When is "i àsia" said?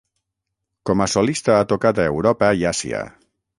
2.63-3.07